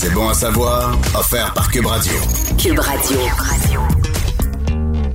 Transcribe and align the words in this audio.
C'est 0.00 0.14
bon 0.14 0.28
à 0.28 0.32
savoir, 0.34 0.92
offert 1.18 1.52
par 1.54 1.68
Cube 1.72 1.86
Radio. 1.86 2.12
Cube 2.56 2.78
Radio. 2.78 3.18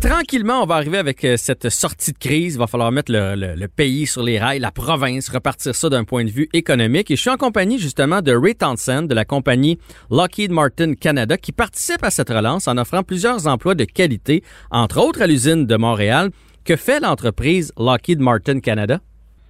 Tranquillement, 0.01 0.61
on 0.63 0.65
va 0.65 0.75
arriver 0.75 0.97
avec 0.97 1.23
euh, 1.23 1.37
cette 1.37 1.69
sortie 1.69 2.11
de 2.11 2.17
crise. 2.17 2.55
Il 2.55 2.59
va 2.59 2.67
falloir 2.67 2.91
mettre 2.91 3.09
le, 3.11 3.35
le- 3.35 3.55
le 3.55 3.67
pays 3.69 4.05
sur 4.05 4.21
les 4.23 4.37
rails, 4.37 4.59
la 4.59 4.71
province, 4.71 5.29
repartir 5.29 5.73
ça 5.73 5.87
d'un 5.87 6.03
point 6.03 6.25
de 6.25 6.29
vue 6.29 6.49
économique. 6.51 7.09
Et 7.11 7.15
je 7.15 7.21
suis 7.21 7.29
en 7.29 7.37
compagnie 7.37 7.79
justement 7.79 8.21
de 8.21 8.33
Ray 8.35 8.55
Townsend 8.55 9.03
de 9.07 9.15
la 9.15 9.23
compagnie 9.23 9.79
Lockheed 10.11 10.51
Martin 10.51 10.95
Canada 10.95 11.37
qui 11.37 11.53
participe 11.53 12.03
à 12.03 12.09
cette 12.11 12.29
relance 12.29 12.67
en 12.67 12.77
offrant 12.77 13.03
plusieurs 13.03 13.47
emplois 13.47 13.75
de 13.75 13.85
qualité, 13.85 14.43
entre 14.69 14.99
autres 15.01 15.21
à 15.21 15.27
l'usine 15.27 15.65
de 15.65 15.75
Montréal. 15.77 16.29
Que 16.65 16.75
fait 16.75 16.99
l'entreprise 16.99 17.71
Lockheed 17.79 18.19
Martin 18.19 18.59
Canada? 18.59 18.99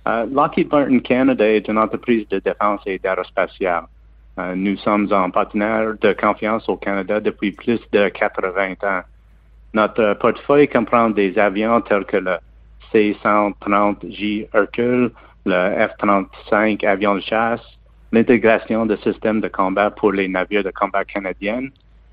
Euh, 0.08 0.26
Lockheed 0.32 0.72
Martin 0.72 1.00
Canada 1.00 1.48
est 1.50 1.68
une 1.68 1.80
entreprise 1.80 2.28
de 2.30 2.38
défense 2.40 2.82
et 2.86 3.00
d'aérospatiale. 3.00 3.86
Euh, 4.40 4.56
nous 4.56 4.78
sommes 4.78 5.12
un 5.12 5.30
partenaire 5.30 5.94
de 6.02 6.14
confiance 6.14 6.68
au 6.68 6.76
Canada 6.76 7.20
depuis 7.20 7.52
plus 7.52 7.80
de 7.92 8.10
80 8.10 8.74
ans. 8.84 9.02
Notre 9.74 10.16
portefeuille 10.16 10.68
comprend 10.68 11.10
des 11.10 11.38
avions 11.38 11.82
tels 11.82 12.06
que 12.06 12.18
le 12.18 12.38
C-130J 12.92 14.48
Hercule, 14.54 15.12
le 15.46 15.88
F-35 15.88 16.86
avion 16.86 17.16
de 17.16 17.22
chasse, 17.22 17.62
l'intégration 18.12 18.86
de 18.86 18.96
systèmes 18.98 19.42
de 19.42 19.48
combat 19.48 19.92
pour 19.92 20.12
les 20.12 20.28
navires 20.28 20.64
de 20.64 20.72
combat 20.72 21.04
canadiens 21.04 21.68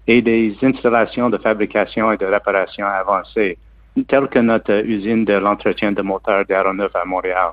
et 0.07 0.21
des 0.21 0.57
installations 0.62 1.30
de 1.30 1.38
fabrication 1.38 2.12
et 2.12 2.16
de 2.16 2.27
réparation 2.27 2.87
avancées, 2.87 3.57
telles 4.09 4.29
que 4.29 4.38
notre 4.38 4.84
usine 4.84 5.24
de 5.24 5.34
l'entretien 5.34 5.93
de 5.93 6.02
moteurs 6.02 6.45
d'aéronefs 6.46 6.96
à 6.96 7.05
Montréal. 7.05 7.51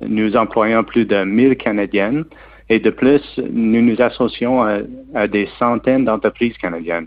Nous 0.00 0.36
employons 0.36 0.84
plus 0.84 1.04
de 1.04 1.24
1000 1.24 1.56
Canadiennes 1.56 2.24
et 2.72 2.78
de 2.78 2.88
plus, 2.88 3.20
nous 3.52 3.82
nous 3.82 4.00
associons 4.00 4.62
à, 4.62 4.78
à 5.14 5.28
des 5.28 5.46
centaines 5.58 6.06
d'entreprises 6.06 6.56
canadiennes, 6.56 7.06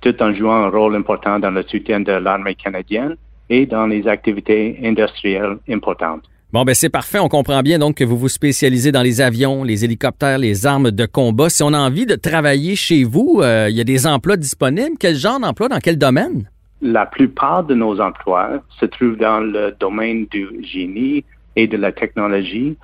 tout 0.00 0.16
en 0.20 0.34
jouant 0.34 0.64
un 0.66 0.70
rôle 0.70 0.96
important 0.96 1.38
dans 1.38 1.52
le 1.52 1.62
soutien 1.62 2.00
de 2.00 2.10
l'armée 2.10 2.56
canadienne 2.56 3.14
et 3.48 3.64
dans 3.64 3.86
les 3.86 4.08
activités 4.08 4.76
industrielles 4.82 5.58
importantes. 5.68 6.24
Bon, 6.52 6.64
ben 6.64 6.74
c'est 6.74 6.88
parfait. 6.88 7.20
On 7.20 7.28
comprend 7.28 7.62
bien 7.62 7.78
donc 7.78 7.96
que 7.98 8.04
vous 8.04 8.16
vous 8.16 8.28
spécialisez 8.28 8.90
dans 8.90 9.02
les 9.02 9.20
avions, 9.20 9.62
les 9.62 9.84
hélicoptères, 9.84 10.38
les 10.38 10.66
armes 10.66 10.90
de 10.90 11.06
combat. 11.06 11.48
Si 11.48 11.62
on 11.62 11.72
a 11.72 11.78
envie 11.78 12.06
de 12.06 12.16
travailler 12.16 12.74
chez 12.74 13.04
vous, 13.04 13.40
euh, 13.40 13.68
il 13.70 13.76
y 13.76 13.80
a 13.80 13.84
des 13.84 14.08
emplois 14.08 14.36
disponibles. 14.36 14.96
Quel 14.98 15.14
genre 15.14 15.38
d'emploi, 15.38 15.68
dans 15.68 15.78
quel 15.78 15.96
domaine? 15.96 16.48
La 16.82 17.06
plupart 17.06 17.62
de 17.62 17.76
nos 17.76 18.00
emplois 18.00 18.48
se 18.80 18.86
trouvent 18.86 19.16
dans 19.16 19.38
le 19.38 19.76
domaine 19.78 20.26
du 20.32 20.48
génie 20.62 21.24
et 21.54 21.68
de 21.68 21.76
la 21.76 21.92
technologie, 21.92 22.76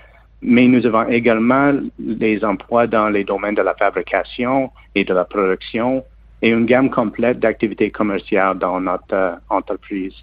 mais 0.43 0.67
nous 0.67 0.85
avons 0.87 1.09
également 1.09 1.73
des 1.99 2.45
emplois 2.45 2.87
dans 2.87 3.09
les 3.09 3.25
domaines 3.25 3.55
de 3.55 3.63
la 3.63 3.75
fabrication 3.75 4.71
et 4.95 5.05
de 5.05 5.13
la 5.13 5.25
production 5.25 6.05
et 6.43 6.51
une 6.51 6.67
gamme 6.67 6.91
complète 6.91 7.39
d'activités 7.39 7.91
commerciales 7.91 8.59
dans 8.59 8.81
notre 8.81 9.15
euh, 9.15 9.33
entreprise. 9.51 10.15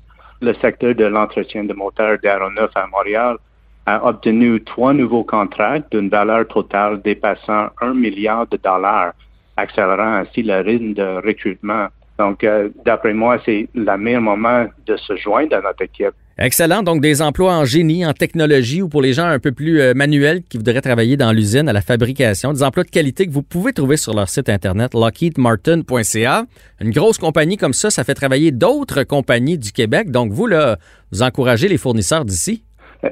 Le 0.42 0.54
secteur 0.56 0.95
de 0.95 1.06
l'entretien 1.06 1.64
de 1.64 1.73
moteurs 1.73 2.18
d'aéronefs 2.22 2.76
à 2.76 2.88
Montréal 2.88 3.38
a 3.86 4.06
obtenu 4.06 4.64
trois 4.64 4.94
nouveaux 4.94 5.23
contrats 5.23 5.80
d'une 5.92 6.10
valeur 6.10 6.48
totale 6.48 7.02
dépassant 7.02 7.68
un 7.82 7.94
milliard 7.94 8.48
de 8.48 8.58
dollars, 8.58 9.14
accélérant 9.56 10.16
ainsi 10.16 10.44
le 10.44 10.62
rythme 10.62 10.94
de 10.94 11.22
recrutement. 11.26 11.88
Donc, 12.18 12.44
euh, 12.44 12.70
d'après 12.84 13.14
moi, 13.14 13.38
c'est 13.45 13.70
le 13.76 13.98
meilleur 13.98 14.22
moment 14.22 14.66
de 14.86 14.98
se 14.98 15.16
joindre 15.16 15.56
à 15.58 15.62
notre 15.62 15.84
équipe. 15.84 16.16
Excellent. 16.39 16.83
Donc, 16.83 17.02
des 17.02 17.23
emplois 17.23 17.53
en 17.53 17.66
génie, 17.66 18.05
en 18.05 18.13
technologie 18.13 18.83
ou 18.83 18.89
pour 18.89 19.02
les 19.02 19.13
gens 19.13 19.25
un 19.25 19.39
peu 19.39 19.52
plus 19.52 19.81
euh, 19.81 19.93
manuels 19.95 20.43
qui 20.43 20.57
voudraient 20.57 20.81
travailler 20.81 21.17
dans 21.17 21.31
l'usine, 21.31 21.67
à 21.67 21.73
la 21.73 21.81
fabrication. 21.81 22.53
Des 22.53 22.61
emplois 22.61 22.83
de 22.83 22.91
qualité 22.91 23.25
que 23.25 23.31
vous 23.31 23.41
pouvez 23.41 23.73
trouver 23.73 23.97
sur 23.97 24.13
leur 24.13 24.30
site 24.30 24.47
Internet, 24.47 24.93
lockheedmartin.ca. 24.93 26.43
Une 26.80 26.91
grosse 26.91 27.17
compagnie 27.17 27.58
comme 27.58 27.73
ça, 27.73 27.89
ça 27.89 28.03
fait 28.03 28.13
travailler 28.13 28.52
d'autres 28.52 29.02
compagnies 29.02 29.58
du 29.58 29.71
Québec. 29.71 30.11
Donc, 30.11 30.31
vous, 30.31 30.45
là, 30.45 30.77
vous 31.11 31.23
encouragez 31.23 31.67
les 31.67 31.77
fournisseurs 31.77 32.23
d'ici. 32.23 32.64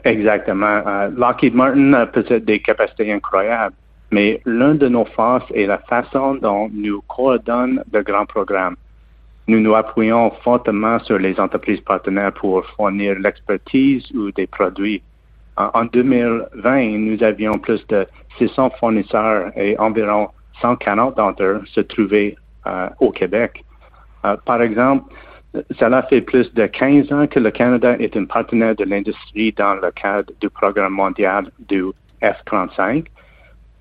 Exactement. 0.03 0.81
Euh, 0.85 1.09
Lockheed 1.16 1.56
Martin 1.56 1.94
a 1.94 2.06
peut-être 2.06 2.46
des 2.46 2.59
capacités 2.59 3.12
incroyables, 3.12 3.75
mais 4.12 4.40
l'un 4.46 4.75
de 4.75 4.88
nos 4.88 5.06
forces 5.06 5.50
est 5.56 5.66
la 5.66 5.80
façon 5.80 6.35
dont 6.35 6.69
nous 6.72 7.02
coordonnons 7.08 7.81
de 7.91 8.02
grands 8.02 8.25
programmes. 8.28 8.75
Nous 9.48 9.60
nous 9.60 9.76
appuyons 9.76 10.32
fortement 10.44 11.00
sur 11.00 11.20
les 11.20 11.40
entreprises 11.40 11.82
partenaires 11.82 12.34
pour 12.34 12.66
fournir 12.76 13.18
l'expertise 13.20 14.04
ou 14.14 14.32
des 14.32 14.48
produits. 14.48 15.04
En, 15.58 15.70
en 15.74 15.86
2020, 15.86 16.98
nous 16.98 17.24
avions 17.24 17.58
plus 17.60 17.86
de 17.88 18.08
600 18.38 18.72
fournisseurs 18.80 19.52
et 19.56 19.78
environ 19.78 20.30
140 20.62 21.18
d'entre 21.18 21.44
eux 21.44 21.62
se 21.66 21.82
trouvaient 21.82 22.36
euh, 22.68 22.90
au 23.00 23.12
Québec. 23.12 23.64
Euh, 24.26 24.36
par 24.46 24.62
exemple, 24.62 25.14
cela 25.80 26.04
fait 26.04 26.22
plus 26.22 26.54
de 26.54 26.66
15 26.66 27.12
ans 27.14 27.28
que 27.28 27.40
le 27.40 27.52
Canada 27.52 27.96
est 28.00 28.18
un 28.18 28.26
partenaire 28.26 28.76
de 28.76 28.84
l'industrie 28.84 29.54
dans 29.54 29.76
le 29.76 29.92
cadre 29.92 30.34
du 30.42 30.50
programme 30.50 30.94
mondial 30.94 31.52
du 31.70 31.84
F-35. 32.22 33.06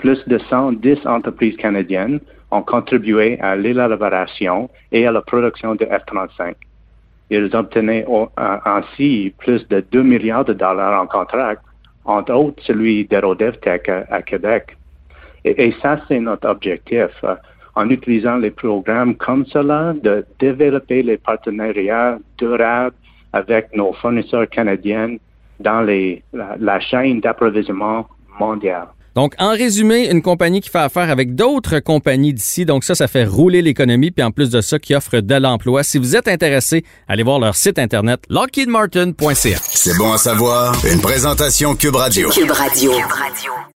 Plus 0.04 0.22
de 0.28 0.37
110 0.37 1.06
entreprises 1.06 1.56
canadiennes 1.56 2.20
ont 2.50 2.60
contribué 2.60 3.41
à 3.41 3.56
l'élaboration 3.56 4.69
et 4.92 5.06
à 5.06 5.10
la 5.10 5.22
production 5.22 5.76
de 5.76 5.87
F-35. 5.87 6.56
Ils 7.31 7.48
obtenaient 7.56 8.04
euh, 8.06 8.26
ainsi 8.66 9.32
plus 9.38 9.66
de 9.69 9.82
2 9.92 10.03
milliards 10.03 10.44
de 10.44 10.53
dollars 10.53 11.00
en 11.00 11.06
contrat, 11.06 11.54
entre 12.04 12.34
autres 12.34 12.62
celui 12.65 13.06
d'Aerodevtech 13.06 13.88
à, 13.88 14.04
à 14.10 14.20
Québec. 14.20 14.76
Et, 15.47 15.72
ça, 15.81 15.98
c'est 16.06 16.21
notre 16.21 16.50
objectif. 16.50 17.09
euh, 17.25 17.36
en 17.75 17.88
utilisant 17.88 18.36
les 18.36 18.50
programmes 18.50 19.15
comme 19.15 19.47
cela, 19.47 19.94
de 20.03 20.26
développer 20.38 21.03
les 21.03 21.16
partenariats 21.16 22.19
durables 22.36 22.94
avec 23.32 23.75
nos 23.75 23.94
fournisseurs 23.94 24.50
canadiens 24.50 25.16
dans 25.60 25.81
la 26.34 26.81
chaîne 26.81 27.21
d'approvisionnement 27.21 28.06
mondiale. 28.38 28.88
Donc, 29.15 29.35
en 29.39 29.51
résumé, 29.51 30.11
une 30.11 30.23
compagnie 30.23 30.61
qui 30.61 30.71
fait 30.71 30.79
affaire 30.79 31.11
avec 31.11 31.35
d'autres 31.35 31.79
compagnies 31.79 32.35
d'ici. 32.35 32.65
Donc, 32.65 32.85
ça, 32.85 32.95
ça 32.95 33.09
fait 33.09 33.25
rouler 33.25 33.63
l'économie. 33.63 34.11
Puis, 34.11 34.25
en 34.25 34.31
plus 34.31 34.51
de 34.51 34.61
ça, 34.61 34.79
qui 34.79 34.95
offre 34.95 35.21
de 35.21 35.35
l'emploi. 35.35 35.83
Si 35.85 35.99
vous 35.99 36.17
êtes 36.17 36.29
intéressé, 36.29 36.85
allez 37.09 37.23
voir 37.23 37.39
leur 37.39 37.55
site 37.55 37.79
Internet, 37.79 38.21
lockheedmartin.ca. 38.29 39.59
C'est 39.63 39.97
bon 39.97 40.13
à 40.13 40.19
savoir, 40.19 40.75
une 40.91 41.01
présentation 41.01 41.75
Cube 41.77 41.97
Radio. 41.97 42.31
Cube 42.31 42.51
Radio. 42.51 42.93